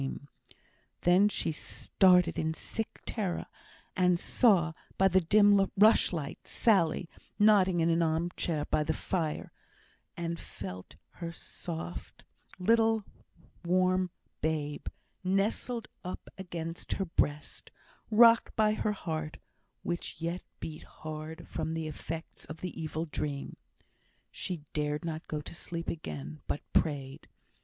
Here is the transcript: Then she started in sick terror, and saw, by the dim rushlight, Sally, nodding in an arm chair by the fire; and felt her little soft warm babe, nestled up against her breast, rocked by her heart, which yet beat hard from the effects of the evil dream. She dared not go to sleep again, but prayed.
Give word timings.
Then 1.01 1.29
she 1.29 1.51
started 1.51 2.39
in 2.39 2.55
sick 2.55 3.01
terror, 3.05 3.45
and 3.95 4.19
saw, 4.19 4.73
by 4.97 5.07
the 5.07 5.21
dim 5.21 5.69
rushlight, 5.77 6.39
Sally, 6.47 7.07
nodding 7.37 7.81
in 7.81 7.89
an 7.91 8.01
arm 8.01 8.31
chair 8.35 8.65
by 8.65 8.83
the 8.83 8.95
fire; 8.95 9.51
and 10.17 10.39
felt 10.39 10.95
her 11.19 11.27
little 12.57 13.03
soft 13.03 13.05
warm 13.63 14.09
babe, 14.41 14.87
nestled 15.23 15.87
up 16.03 16.29
against 16.35 16.93
her 16.93 17.05
breast, 17.05 17.69
rocked 18.09 18.55
by 18.55 18.73
her 18.73 18.93
heart, 18.93 19.37
which 19.83 20.19
yet 20.19 20.41
beat 20.59 20.81
hard 20.81 21.47
from 21.47 21.75
the 21.75 21.85
effects 21.87 22.45
of 22.45 22.61
the 22.61 22.71
evil 22.81 23.05
dream. 23.05 23.55
She 24.31 24.63
dared 24.73 25.05
not 25.05 25.27
go 25.27 25.41
to 25.41 25.53
sleep 25.53 25.89
again, 25.89 26.41
but 26.47 26.63
prayed. 26.73 27.27